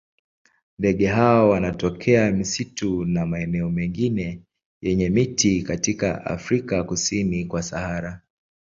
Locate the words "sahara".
7.63-8.21